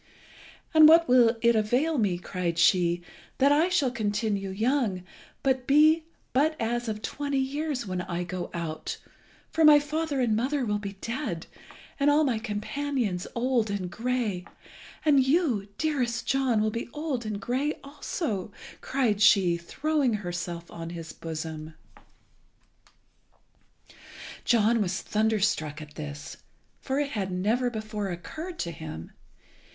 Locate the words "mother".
10.35-10.65